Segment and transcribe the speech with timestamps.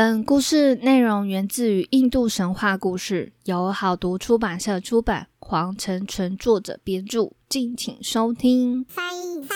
[0.00, 8.86] 本故事内容源自于印度神话故事，由好读出版社出版，黄成纯作者编著，敬请收听。
[8.88, 9.48] 翻译机，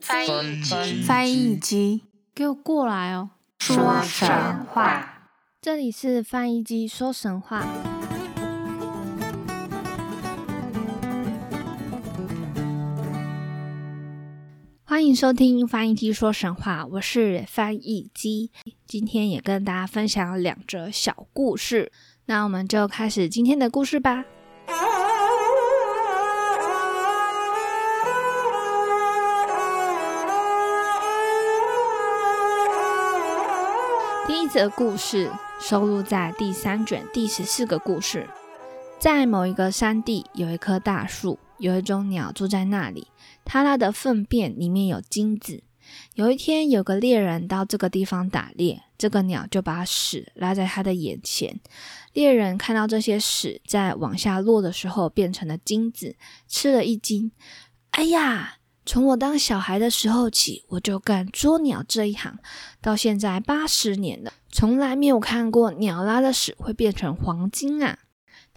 [0.00, 3.30] 翻译机，翻译机，给我过来哦！
[3.58, 4.28] 说神
[4.66, 5.30] 话，
[5.60, 7.66] 这里是翻译机说神话。
[14.98, 18.50] 欢迎收听翻译机说神话，我是翻译机，
[18.84, 21.92] 今天也跟大家分享两则小故事。
[22.26, 24.24] 那我们就开始今天的故事吧。
[34.26, 35.30] 第一则故事
[35.60, 38.28] 收录在第三卷第十四个故事，
[38.98, 41.38] 在某一个山地有一棵大树。
[41.58, 43.08] 有一种鸟住在那里，
[43.44, 45.62] 它拉的粪便里面有金子。
[46.14, 51.60] 有一天，有个猎人到这个地方打猎，这个鸟就把屎拉在他的眼前。
[52.12, 57.32] 猎人看到这些屎在往下落的时候变成了金子，吃了一惊。
[57.90, 58.54] 哎呀！
[58.84, 62.38] 从我当小孩的时候起，我就干捉鸟这一行，
[62.80, 67.98] 到现在八十年了，从来没有看过鸟拉的屎会变成黄金啊！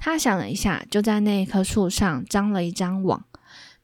[0.03, 3.23] 他想了一下，就在那一棵树上张了一张网。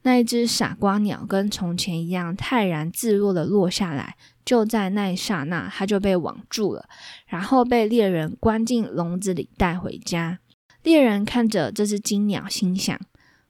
[0.01, 6.89] 那一只傻瓜鸟跟从前一样泰然自若的落下来，就在那一刹那，它就被网住了，
[7.27, 10.39] 然后被猎人关进笼子里带回家。
[10.81, 12.99] 猎人看着这只金鸟，心想：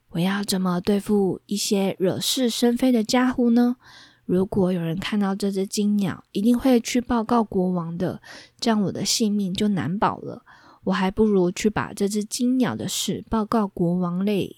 [0.09, 3.77] 我要怎么对付一些惹是生非的家伙呢？
[4.25, 8.21] 如果有人看到这只金鸟，一定会去报告国王的，
[8.59, 10.43] 这样我的性命就难保了。
[10.87, 14.55] 我还不如去把这只金鸟的事报告国王嘞。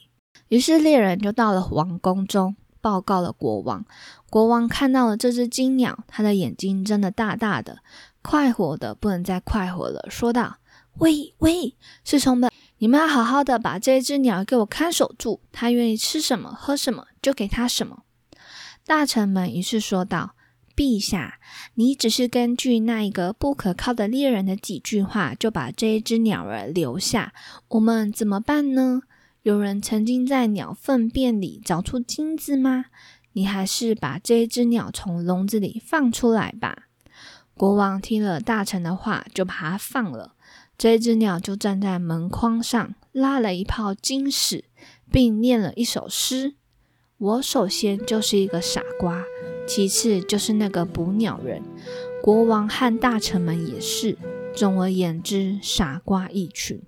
[0.50, 3.84] 于是猎人就到了王宫中，报告了国王。
[4.30, 7.80] 国王看到了这只金鸟，他的眼睛睁得大大的，
[8.22, 10.58] 快活的不能再快活了，说道
[11.00, 18.04] ：“喂喂，侍从们，你们要好好的把这只鸟给我看守住，它愿意吃什么喝什么，就给它什么。”
[18.86, 20.36] 大臣们于是说道。
[20.80, 21.42] 陛下，
[21.74, 27.34] 你只是根据那一个不可靠的猎人的几句话，就把这一只鸟儿留下，
[27.68, 29.02] 我们怎么办呢？
[29.42, 32.86] 有人曾经在鸟粪便里找出金子吗？
[33.34, 36.84] 你还是把这一只鸟从笼子里放出来吧。
[37.56, 40.36] 国王听了大臣的话，就把它放了。
[40.78, 44.64] 这只鸟就站在门框上，拉了一泡金屎，
[45.12, 46.56] 并念了一首诗。
[47.18, 49.22] 我首先就是一个傻瓜，
[49.70, 51.62] 其次就是那个捕鸟人，
[52.24, 54.18] 国王和大臣们也是。
[54.56, 56.82] 总而言之，傻瓜一群。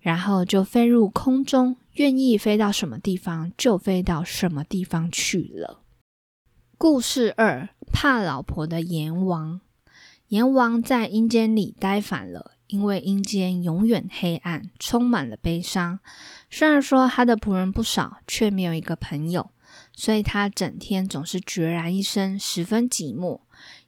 [0.00, 5.82] 然后就飞入空中，愿意飞到什么地方就飞到什么地方去了。
[6.76, 9.60] 故事二：怕老婆的阎王。
[10.28, 16.00] 阎王在阴间里待烦了，因为阴间永远黑暗，充满了悲伤。
[16.50, 19.52] 虽然说他的仆人不少，却没有一个朋友。
[19.96, 23.40] 所以他整天总是孑然一身，十分寂寞。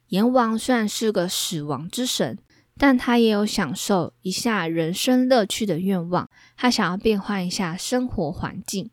[0.07, 2.39] 阎王虽然是个死亡之神，
[2.77, 6.27] 但他也有享受一下人生乐趣的愿望。
[6.57, 8.89] 他想要变换一下生活环境。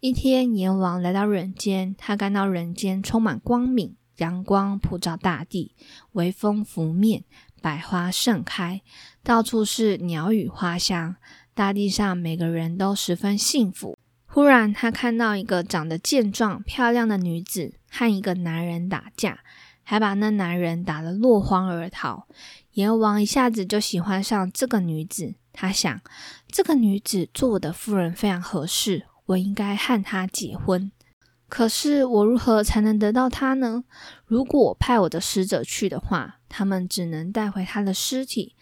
[0.00, 5.74] 一天，阎王来到人间，他感到人间充满光明，阳光普照大地，
[6.12, 7.24] 微风拂面，
[7.62, 8.82] 百花盛开，
[9.22, 11.16] 到处是鸟语花香，
[11.54, 13.98] 大地上每个人都十分幸福。
[14.34, 19.38] 忽然，他看到一个长得健壮、漂亮的女子和一个男人打架，
[19.84, 22.26] 还把那男人打得落荒而逃。
[22.72, 26.00] 阎王一下子就喜欢上这个女子，他想，
[26.48, 30.90] 这个女子做我的夫人非常合适，我应该和她结婚。
[31.48, 33.84] 可是，我如何才能得到她呢？
[34.26, 38.53] 如果我派我的使者去的话，他们只能带回她的尸体。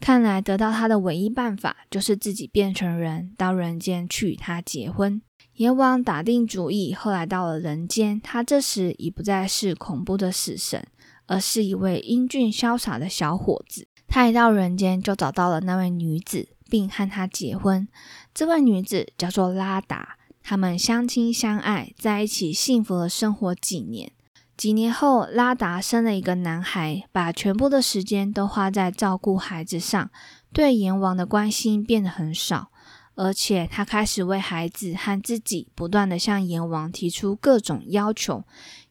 [0.00, 5.20] 看来得到他的唯一办法就是自己变成人，到人间去与他结婚。
[5.54, 8.20] 阎王打定主意，后来到了人间。
[8.20, 10.86] 他这时已不再是恐怖的死神，
[11.26, 13.88] 而是一位英俊潇洒的小伙子。
[14.06, 17.88] 他一到人间就找到了那位女子，并和她结婚。
[18.32, 24.12] 这位女子叫做拉达，他们相亲相爱，在一起幸福的生活几年。
[24.58, 30.10] 几年后，拉达生了一个男孩，把全部的时间都花在照顾孩子上，
[30.52, 32.72] 对阎王的关心变得很少。
[33.14, 38.42] 而且，他开始为孩子和自己不断的向阎王提出各种要求。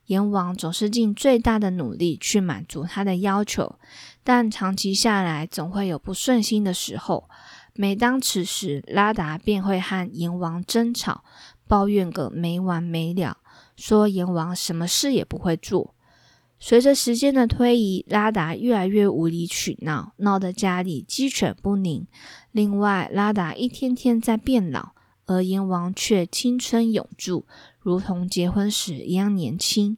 [0.06, 3.78] 阎王总是尽最大的努力去满足他的要求，
[4.24, 7.30] 但长期下来，总会有不顺心的时候。
[7.74, 11.26] 每当此时，拉达便会和阎王争吵，
[11.68, 13.40] 抱怨个没完没了。
[13.78, 15.94] 说阎王什么事也不会做，
[16.60, 22.06] 随着时间的推移，拉达越来越无理取闹，闹得家里鸡犬不宁。
[22.52, 24.94] 另外，拉达一天天在变老，
[25.28, 27.46] 而阎王却青春永驻，
[27.80, 29.96] 如同结婚时一样年轻。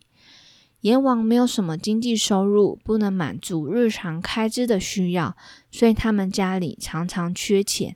[0.82, 5.36] 阎王没有什么经济收入，不能满足日常开支的需要，
[5.72, 7.96] 所以他们家里常常缺钱。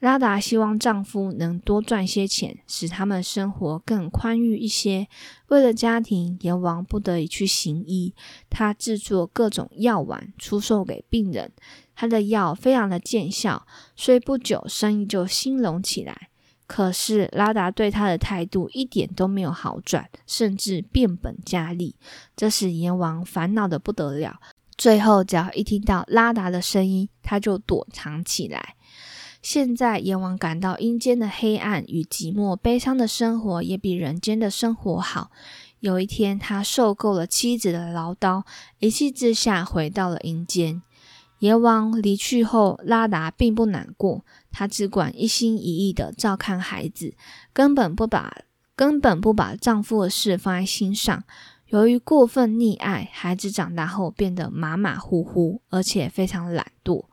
[0.00, 5.06] 拉达希望丈夫能多赚些钱，使他们生活更宽裕一些。
[5.48, 8.14] 为了家庭，阎王不得已去行医。
[8.48, 11.52] 他制作各种药丸出售给病人，
[11.94, 16.30] 他的药非常的见效，所以不久生意就兴隆起来。
[16.66, 21.94] 可是拉达对他的态度一点都没有好转，甚至变本加厉，
[22.34, 24.40] 这使阎王烦恼的不得了。
[24.78, 28.76] 最后，只要一听到拉达的声音，他就躲藏起来。
[29.42, 35.30] 现在，阎王感到阴间的黑暗与寂寞、悲伤的生活也比人间的生活好。
[35.80, 38.44] 有一天，他受够了妻子的唠叨，
[38.80, 40.82] 一气之下回到了阴间。
[41.38, 47.14] 阎王离去后，拉达并不难过，他只管一心一意的照看孩子，
[47.54, 48.42] 根本不把
[48.76, 51.24] 根本不把丈夫的事放在心上。
[51.68, 57.06] 由于过分溺爱，孩子长大后变得马马虎虎，而且非常懒惰。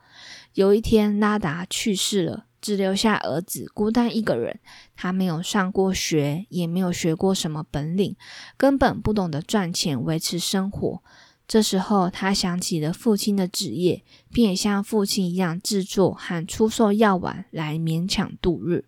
[0.57, 4.59] 有一天，拉达去世了，只留下儿子孤单一个人。
[4.95, 8.15] 他没有上过学，也没有学过什么本领，
[8.57, 11.04] 根本不懂得赚钱维持生活。
[11.48, 18.86] 这时候，他想起了父亲的职业，并也像父亲一样制作和出售药丸来勉强度日。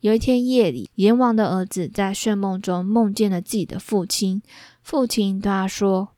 [0.00, 4.42] 有一天夜里，阎王的儿子在睡梦中梦见了自己的父亲。
[4.82, 6.08] 父亲对他说：“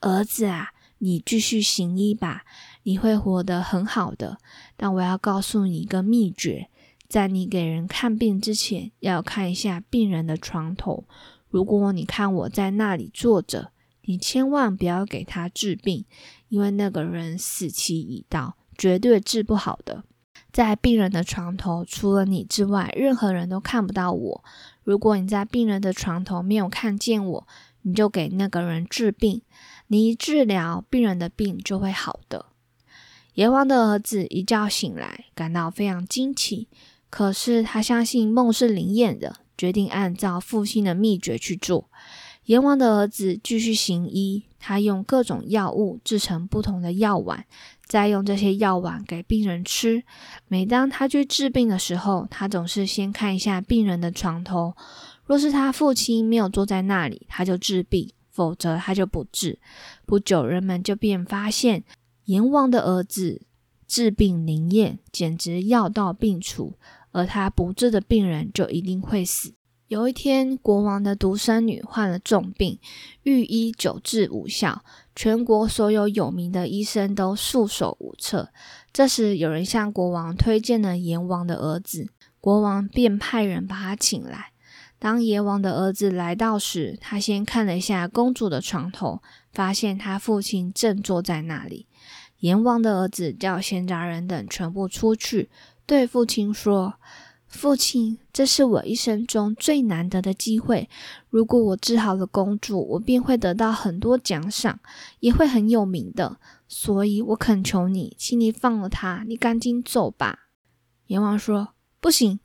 [0.00, 2.44] 儿子啊，你继续行医吧。”
[2.88, 4.38] 你会活得很好的，
[4.74, 6.70] 但我要告诉你一个秘诀：
[7.06, 11.04] 在你给人看病之前，要看一下病人的床头。
[11.50, 13.72] 如果你看我在那里坐着，
[14.04, 16.06] 你千万不要给他治病，
[16.48, 20.04] 因为那个人死期已到，绝对治不好的。
[20.50, 24.44] 在病人的床头，除了你之外，任何人都看不到我。
[24.82, 27.46] 如果你在病人的床头没有看见我，
[27.82, 29.42] 你就给那个人治病。
[29.88, 32.46] 你一治疗，病人的病就会好的。
[33.38, 36.66] 阎王的儿子一觉醒来，感到非常惊奇。
[37.08, 41.88] 可是他相信梦是灵验的，决定按照父亲的秘诀去做。
[42.46, 47.44] 阎王的儿子继续行医，他用各种药物制成不同的药丸，
[47.86, 50.02] 再用这些药丸给病人吃。
[50.48, 54.74] 每当他去治病的时候，他总是先看一下病人的床头，
[55.24, 59.60] 若是他父亲没有坐在那里，他就治病；否则他就不治。
[60.04, 61.84] 不久，人们就便发现。
[62.28, 63.40] 阎王的儿子
[63.86, 66.74] 治病灵验，简直药到病除，
[67.10, 69.54] 而他不治的病人就一定会死。
[69.86, 72.78] 有一天，国王的独生女患了重病，
[73.22, 74.84] 御医久治无效，
[75.16, 78.50] 全国所有有名的医生都束手无策。
[78.92, 82.10] 这时，有人向国王推荐了阎王的儿子，
[82.42, 84.52] 国王便派人把他请来。
[84.98, 91.86] 当阎王的儿子来到时，他先看了一下公主的床头，发现他父亲正坐在那里。
[92.38, 95.50] 阎王的儿子叫闲杂人等全部出去，
[95.86, 96.94] 对父亲说
[97.48, 100.88] ：“父亲，这是我一生中最难得的机会。
[101.30, 104.78] 如果我治好了公主，我便会得到很多奖赏，
[105.20, 106.38] 也会很有名的。
[106.68, 110.48] 所以，我恳求你，请你放了他，你赶紧走吧。”
[111.08, 112.38] 阎王说：“不行，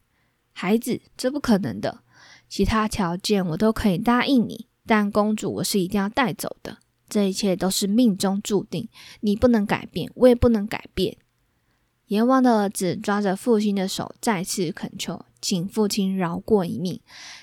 [0.53, 1.99] 孩子，这不可能的。
[2.49, 6.77] 其他条件我都可以答应你，但公主我是一定要带走的。”
[7.13, 8.89] 这一切都是命中注定，
[9.19, 11.15] 你不能改变，我也不能改变。
[12.07, 16.99] 阎王的儿子抓着父亲的手，再次恳求，请父亲饶过一命。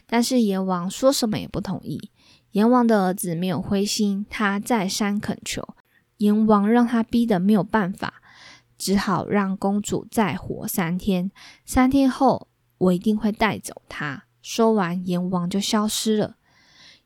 [0.09, 2.11] 但是阎王说什么也不同意。
[2.50, 5.77] 阎王的儿子没有灰心，他再三恳求，
[6.17, 8.15] 阎王让他逼得没有办法，
[8.77, 11.31] 只好让公主再活三天。
[11.65, 12.49] 三天后，
[12.79, 14.25] 我一定会带走她。
[14.43, 16.39] 说完，阎王就消失了。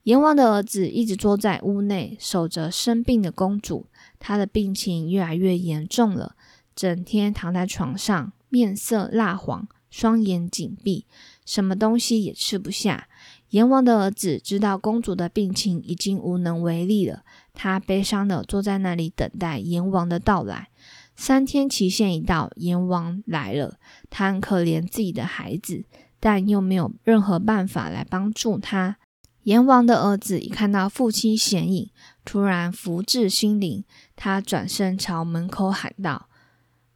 [0.04, 3.86] 阎王的儿子一直坐在屋内守着生病的公主，
[4.18, 6.36] 她的病情越来越严重了，
[6.76, 11.06] 整天躺在床上，面色蜡黄，双眼紧闭，
[11.46, 13.08] 什么东西也吃不下。
[13.50, 17.22] 阎王的儿子知道公主的病情已经无能为力了，
[17.54, 20.68] 他悲伤的坐在那里等待阎王的到来。
[21.16, 23.78] 三天期限一到，阎王来了，
[24.10, 25.84] 他很可怜自己的孩子，
[26.20, 28.98] 但又没有任何办法来帮助他。
[29.44, 31.90] 阎王的儿子一看到父亲显影，
[32.24, 33.84] 突然福至心灵，
[34.16, 36.28] 他转身朝门口喊道：“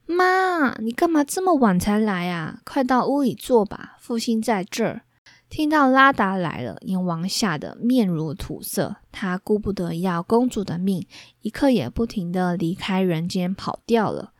[0.07, 2.61] 妈，你干嘛这么晚才来啊？
[2.65, 5.03] 快到屋里坐吧，父亲在这儿。”
[5.47, 11.05] 听到拉达来了，阎王吓得面如土色，他顾不得要公主的命，
[11.41, 14.31] 一刻也不停的离开人间跑掉了。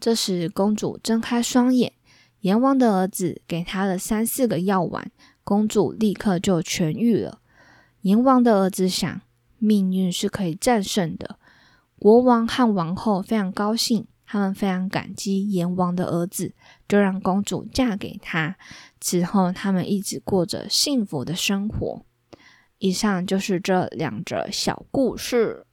[0.00, 1.92] 这时，公主睁开双眼，
[2.40, 5.10] 阎王的儿子给她了三四个药丸，
[5.42, 7.37] 公主立刻就痊愈了。
[8.08, 9.20] 阎王的儿子想，
[9.58, 11.38] 命运是可以战胜的。
[11.98, 16.54] 国王和王后非常高兴，他们非常感激阎王的儿子，
[16.88, 18.56] 就让公主嫁给他。
[18.98, 22.02] 此后，他们一直过着幸福的生活。
[22.78, 25.66] 以上就是这两则小故事。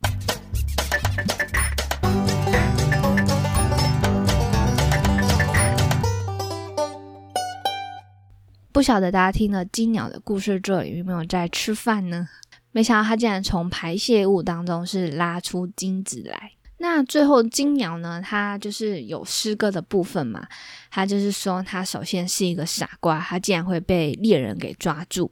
[8.76, 12.28] 不晓得大家听了金鸟的故事之后有没有在吃饭呢？
[12.74, 16.52] 没想到它竟然从排泄物当中是拉出精子来。
[16.80, 18.22] 那最后金鸟呢？
[18.22, 20.46] 它就是有诗歌的部分嘛？
[20.92, 25.32] 它就是说，它首先是一个傻瓜，它竟然会被猎人给抓住。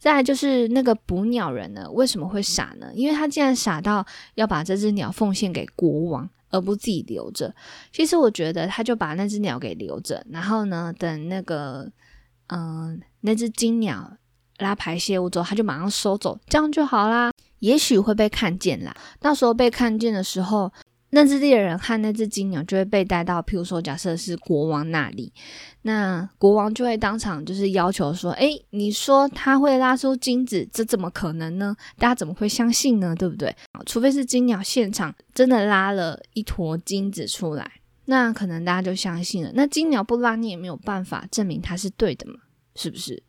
[0.00, 2.90] 再来就是那个捕鸟人呢，为什么会傻呢？
[2.92, 4.04] 因为他竟然傻到
[4.34, 7.54] 要把这只鸟奉献给国王，而不自己留着。
[7.92, 11.88] 其实我觉得，他就把那只鸟给留着，然后呢，等那个。
[12.52, 14.16] 嗯，那只金鸟
[14.58, 17.32] 拉排泄物之后，它就马上收走，这样就好啦。
[17.60, 18.94] 也许会被看见啦。
[19.20, 20.72] 到时候被看见的时候，
[21.10, 25.32] 那只猎人和那只金鸟就会被带到，譬如说，假设是国王那里，
[25.82, 31.76] 那国王就会当场就是要求说：“哎，你说他会拉出金子，这怎么可能呢？
[31.98, 33.14] 大家怎么会相信呢？
[33.14, 33.54] 对不对？
[33.86, 37.70] 除非是金鸟现场真的拉了一坨金子出来。”
[38.10, 39.52] 那可能大家就相信了。
[39.54, 42.40] 那金鸟不拉，你也没有办法证明它是对的嘛？
[42.74, 43.22] 是不是？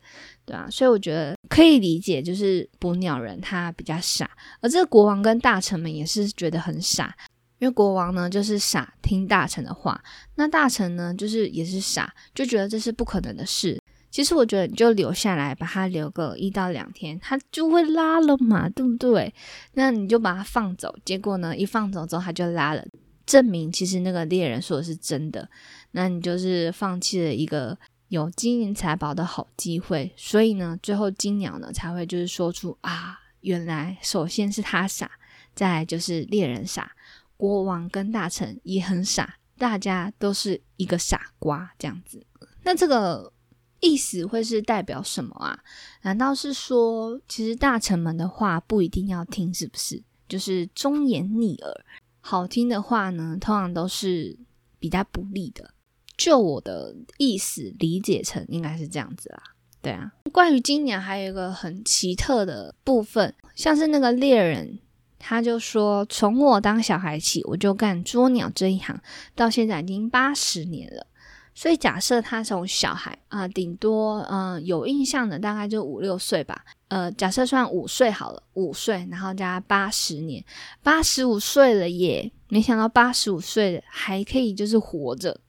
[0.44, 4.28] 对啊，所以我觉得可以理解，就是捕鸟人他比较傻，
[4.60, 7.14] 而这个国王跟大臣们也是觉得很傻，
[7.60, 9.96] 因为国王呢就是傻，听大臣的话；
[10.34, 13.80] 那大臣呢就是也是傻，就觉得这是不可能的事。
[14.10, 19.32] 其实我觉得你就留下来，把它留个一到两天，它就会拉了嘛，对不对？
[19.74, 22.84] 那你就把它放走，结果呢一放走之后，它就拉了。
[23.26, 25.48] 证明其实那个猎人说的是真的，
[25.92, 27.76] 那你就是放弃了一个
[28.08, 30.12] 有金银财宝的好机会。
[30.16, 35.10] 所以呢，最后金鸟呢才会就是说出啊，原来首先是他傻，
[35.54, 36.92] 再就是猎人傻，
[37.36, 42.24] 国王跟大臣也很傻，大家都是一个傻瓜这样子。
[42.64, 43.32] 那这个
[43.80, 45.58] 意思会是代表什么啊？
[46.02, 50.02] 难道是说其实大臣们的话不一定要听，是不是？
[50.28, 51.84] 就是忠言逆耳。
[52.32, 54.38] 好听的话呢，通常都是
[54.78, 55.74] 比较不利的。
[56.16, 59.42] 就我的意思理解成应该是这样子啦。
[59.82, 64.78] 对啊，关于今年还有一个很奇特的部分，像是那个猎人，
[65.18, 68.98] 他就说从我当小孩起，我就干捉鸟这一行，
[69.34, 71.06] 到现在已经八十年了。
[71.54, 76.64] 所以假设他从小孩啊，顶多嗯有印象的大概就五六岁吧。
[76.88, 80.44] 呃，假设算五岁好了，五岁，然后加八十年，
[80.82, 82.30] 八十五岁了耶！
[82.48, 85.40] 没想到八十五岁还可以就是活着，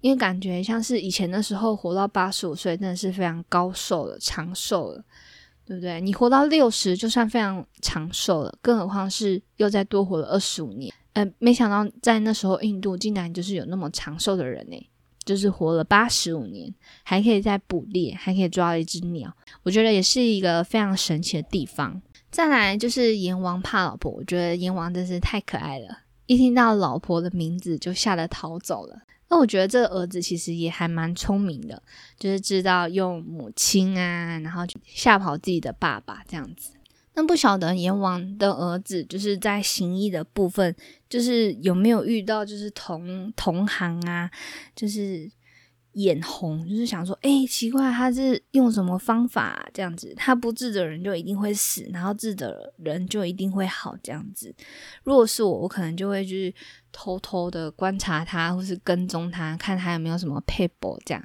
[0.00, 5.04] 因为感觉像是以前的时候活到八十五岁真的是非常高寿了、长寿了，
[5.64, 6.00] 对不对？
[6.00, 10.92] 你活到六十就算非常长寿了，更何况是又再多活了二十五年。
[11.14, 14.90] 呃，没想到在那时候印度竟然就是有那么长寿的人呢。
[15.26, 19.30] 就是活了八十五年，还可以再捕猎，还可以抓了一只鸟，
[19.64, 22.00] 我觉得也是一个非常神奇的地方。
[22.30, 25.88] 再来就是阎王怕老婆，我觉得阎王真是太可爱了，
[26.26, 29.02] 一听到老婆的名字就吓得逃走了。
[29.28, 31.82] 那我觉得这个儿子其实也还蛮聪明的，
[32.16, 36.75] 就是知道用母亲啊，然后吓跑自己的爸爸这样子。
[37.16, 40.76] 那不晓得阎王的儿子就是在行医的部分，
[41.08, 44.30] 就是有没有遇到就是同同行啊，
[44.74, 45.28] 就是
[45.92, 50.12] 眼红，就是想说，哎，奇怪，他是用什么方法这样子？
[50.14, 54.54] 他不治的人就一定会死，然后治的人就一定会好这样子。
[55.02, 56.54] 如果是我，我可能就会去
[56.92, 61.24] 偷偷的观察他，或是跟踪他，看他有没有什么配搏这样。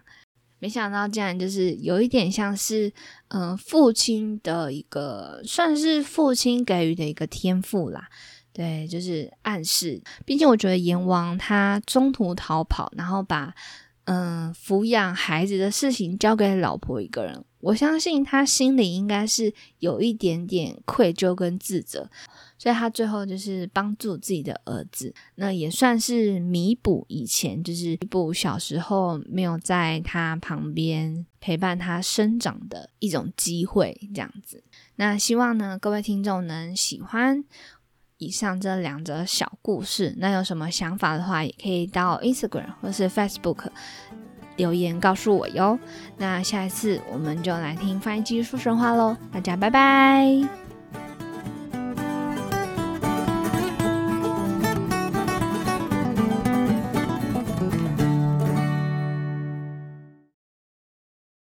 [0.62, 2.94] 没想到，竟然就是有一点像是，
[3.30, 8.08] 嗯，父亲的一个，算是父亲给予的一个天赋啦。
[8.53, 10.00] 对，就是暗示。
[10.24, 13.51] 毕竟我觉得阎王他中途逃跑，然后把，
[14.03, 22.08] 嗯，抚养孩子的事情交给老婆一个人，我相信他心里应该是有一点点愧疚跟自责。
[22.62, 34.63] 所以他最后就是帮助自己的儿子，那也算是弥补以前就是弥补小时候没有在他旁边陪伴他生长的一种机会，这样子。
[34.98, 37.44] 那希望呢各位听众能喜欢
[38.20, 40.13] 以上这两则小故事。
[40.20, 43.70] 那有什么想法的话，也可以到 Instagram 或是 Facebook。
[44.58, 45.80] 留言告诉我哟。
[46.18, 50.61] 那下一次我们就来听翻译机说神话喽，大家拜拜。